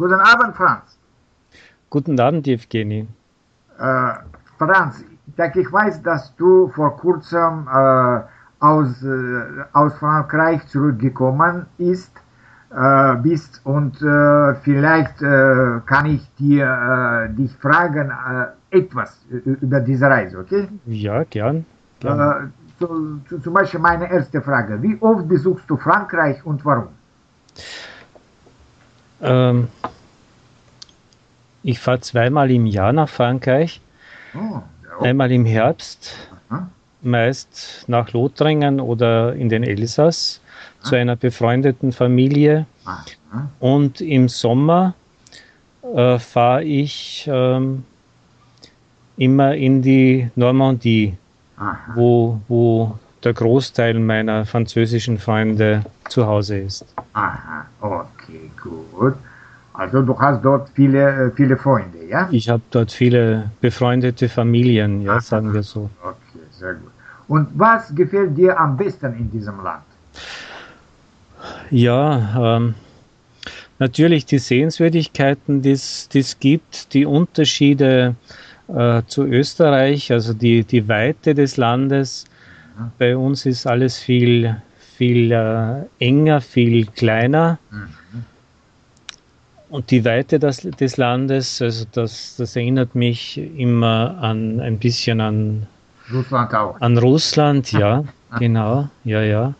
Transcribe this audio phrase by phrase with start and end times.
[0.00, 0.96] Guten Abend, Franz.
[1.90, 3.06] Guten Abend, Evgeny.
[3.78, 4.12] Äh,
[4.56, 5.04] Franz,
[5.54, 8.20] ich weiß, dass du vor kurzem äh,
[8.60, 9.42] aus, äh,
[9.74, 12.12] aus Frankreich zurückgekommen ist,
[12.74, 18.10] äh, bist und äh, vielleicht äh, kann ich dir dich fragen
[18.70, 19.20] etwas
[19.60, 20.66] über diese Reise, okay?
[20.86, 21.66] Ja, gern.
[22.00, 22.54] gern.
[22.78, 24.80] Zu, zu, zum Beispiel meine erste Frage.
[24.80, 26.88] Wie oft besuchst du Frankreich und warum?
[29.22, 29.68] Ähm,
[31.62, 33.80] ich fahre zweimal im Jahr nach Frankreich.
[34.34, 35.00] Oh, ja.
[35.00, 36.16] Einmal im Herbst,
[36.48, 36.68] Aha.
[37.02, 40.40] meist nach Lothringen oder in den Elsass
[40.80, 40.88] Aha.
[40.88, 42.66] zu einer befreundeten Familie.
[42.84, 43.04] Aha.
[43.58, 44.94] Und im Sommer
[45.82, 47.84] äh, fahre ich ähm,
[49.16, 51.16] immer in die Normandie,
[51.94, 56.84] wo, wo der Großteil meiner französischen Freunde zu Hause ist.
[57.12, 59.14] Aha, okay, gut.
[59.72, 62.28] Also du hast dort viele, äh, viele Freunde, ja?
[62.30, 65.88] Ich habe dort viele befreundete Familien, ja, Aha, sagen wir so.
[66.02, 66.90] Okay, sehr gut.
[67.28, 69.84] Und was gefällt dir am besten in diesem Land?
[71.70, 72.74] Ja, ähm,
[73.78, 78.16] natürlich die Sehenswürdigkeiten, die es gibt, die Unterschiede
[78.68, 82.24] äh, zu Österreich, also die, die Weite des Landes.
[82.80, 82.92] Mhm.
[82.98, 84.56] Bei uns ist alles viel,
[84.96, 87.58] viel äh, enger, viel kleiner.
[87.70, 87.88] Mhm.
[89.68, 95.20] Und die Weite des, des Landes, also das, das erinnert mich immer an ein bisschen
[95.20, 95.66] an
[96.12, 96.80] Russland auch.
[96.80, 98.02] An Russland, ja,
[98.40, 99.54] genau, ja, ja.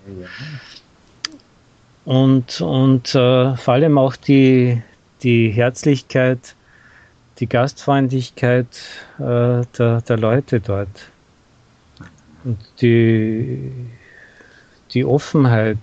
[2.05, 4.83] Und, und äh, vor allem auch die,
[5.23, 6.57] die Herzlichkeit,
[7.39, 8.67] die Gastfreundlichkeit
[9.19, 10.89] äh, der, der Leute dort.
[12.45, 13.71] Und die,
[14.93, 15.79] die Offenheit,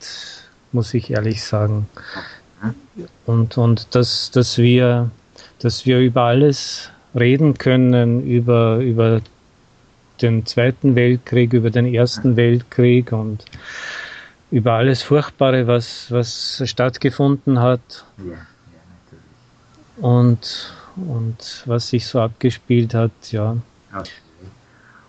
[0.71, 1.87] muss ich ehrlich sagen.
[3.25, 5.11] Und, und dass, dass, wir,
[5.59, 9.21] dass wir über alles reden können, über, über
[10.21, 13.45] den Zweiten Weltkrieg, über den Ersten Weltkrieg und
[14.49, 18.05] über alles Furchtbare, was, was stattgefunden hat.
[19.97, 23.57] Und, und was sich so abgespielt hat, ja.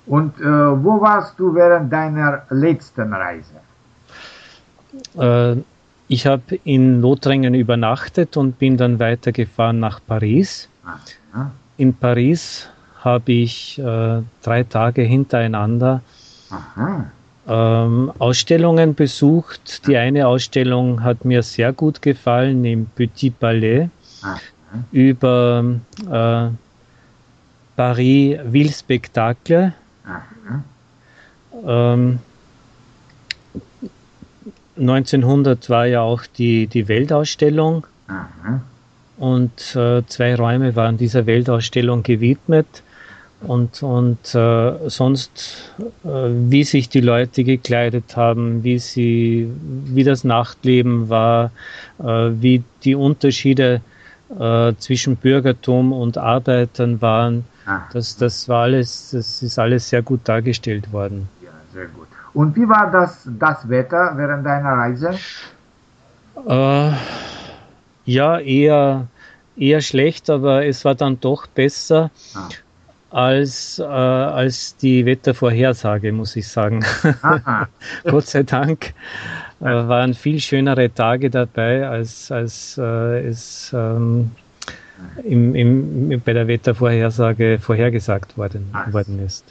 [0.08, 3.54] Und äh, wo warst du während deiner letzten Reise?
[5.19, 5.60] Äh,
[6.08, 10.69] ich habe in Lothringen übernachtet und bin dann weitergefahren nach Paris.
[11.76, 12.69] In Paris
[13.04, 16.00] habe ich äh, drei Tage hintereinander
[17.46, 19.86] ähm, Ausstellungen besucht.
[19.86, 23.88] Die eine Ausstellung hat mir sehr gut gefallen im Petit Palais
[24.92, 25.64] über
[26.10, 26.48] äh,
[27.76, 29.75] Paris Ville Spectacle.
[31.66, 32.19] Ähm,
[34.78, 38.60] 1900 war ja auch die, die Weltausstellung Aha.
[39.19, 42.82] und äh, zwei Räume waren dieser Weltausstellung gewidmet
[43.41, 45.72] und, und äh, sonst,
[46.04, 49.48] äh, wie sich die Leute gekleidet haben, wie, sie,
[49.84, 51.52] wie das Nachtleben war,
[52.00, 53.80] äh, wie die Unterschiede
[54.38, 57.44] äh, zwischen Bürgertum und Arbeitern waren,
[57.93, 61.29] das, das war alles, das ist alles sehr gut dargestellt worden.
[61.43, 62.09] Ja, sehr gut.
[62.34, 65.19] Und wie war das, das Wetter während deiner Reise?
[66.47, 66.93] Äh,
[68.05, 69.06] ja, eher,
[69.56, 72.49] eher schlecht, aber es war dann doch besser ah.
[73.11, 76.85] als, äh, als die Wettervorhersage, muss ich sagen.
[78.05, 78.95] Gott sei Dank
[79.61, 84.31] äh, waren viel schönere Tage dabei, als, als äh, es ähm,
[85.25, 89.44] im, im, bei der Wettervorhersage vorhergesagt worden, worden ist.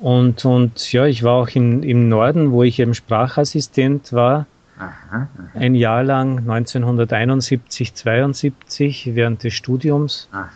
[0.00, 4.46] Und, und ja, ich war auch in, im Norden, wo ich eben Sprachassistent war.
[4.78, 5.28] Aha, aha.
[5.54, 10.28] Ein Jahr lang, 1971, 72, während des Studiums.
[10.32, 10.50] Aha,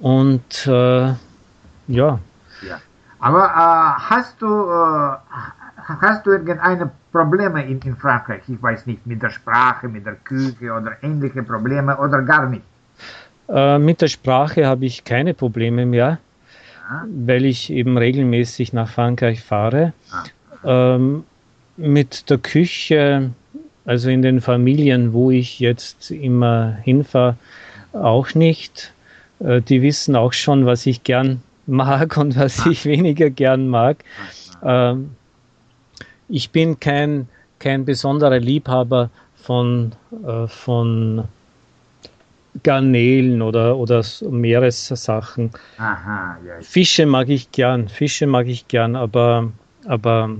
[0.00, 1.16] und äh, ja.
[1.88, 2.18] ja.
[3.18, 5.16] Aber äh, hast du äh,
[5.88, 8.42] hast du irgendeine Probleme in, in Frankreich?
[8.48, 12.62] Ich weiß nicht, mit der Sprache, mit der Küche oder ähnliche Probleme oder gar nicht?
[13.48, 16.18] Äh, mit der Sprache habe ich keine Probleme mehr
[17.08, 19.92] weil ich eben regelmäßig nach Frankreich fahre.
[20.64, 21.24] Ähm,
[21.76, 23.30] mit der Küche,
[23.84, 27.36] also in den Familien, wo ich jetzt immer hinfahre,
[27.92, 28.92] auch nicht.
[29.40, 33.98] Äh, die wissen auch schon, was ich gern mag und was ich weniger gern mag.
[34.62, 35.10] Ähm,
[36.28, 37.28] ich bin kein,
[37.58, 39.92] kein besonderer Liebhaber von,
[40.26, 41.24] äh, von
[42.62, 45.50] Garnelen oder, oder Meeressachen.
[45.78, 46.54] Aha, ja.
[46.60, 49.52] Fische mag ich gern, Fische mag ich gern, aber,
[49.86, 50.30] aber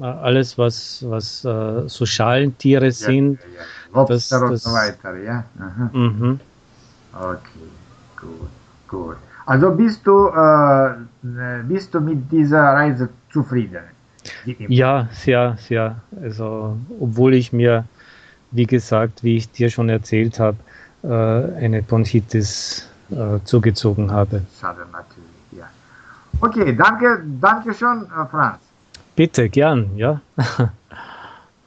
[0.00, 5.16] äh, alles, was, was uh, so Schalentiere sind, ja, ja, Lobster das, und so weiter,
[5.18, 5.44] ja?
[5.92, 6.40] Mhm.
[7.12, 7.40] Okay,
[8.20, 8.48] gut,
[8.88, 9.16] gut.
[9.46, 13.95] Also bist du, äh, bist du mit dieser Reise zufrieden?
[14.68, 16.00] Ja, sehr, sehr.
[16.22, 17.84] Also, obwohl ich mir,
[18.50, 20.56] wie gesagt, wie ich dir schon erzählt habe,
[21.02, 24.42] äh, eine Bronchitis äh, zugezogen habe.
[24.60, 25.68] Schade natürlich, ja.
[26.40, 28.58] Okay, danke, danke schon, äh, Franz.
[29.14, 30.20] Bitte, gern, ja.